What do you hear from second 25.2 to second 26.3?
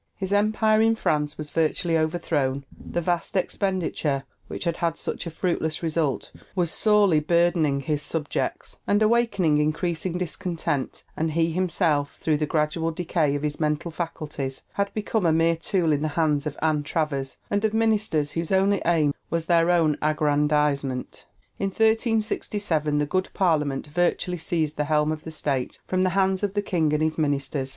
the state from the